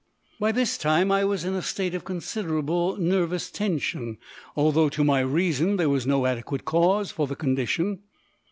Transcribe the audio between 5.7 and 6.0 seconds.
there